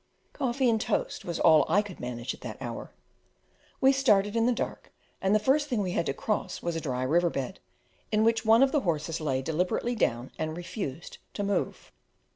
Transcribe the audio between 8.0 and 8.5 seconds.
in which